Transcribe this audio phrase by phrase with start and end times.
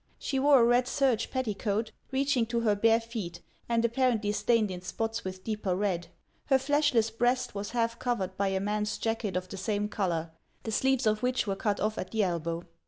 [0.17, 4.81] She wore a red serge petticoat, reaching to her bare feet, and apparently stained in
[4.81, 6.07] spots with deeper red.
[6.45, 10.31] Her fleshless breast was half covered by a man's jacket of the same color,
[10.63, 12.63] the sleeves of which were cut off at the elbow.